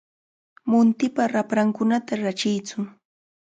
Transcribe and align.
Muntipa 0.71 1.23
raprankunata 1.33 2.13
rachiytsu. 2.23 2.79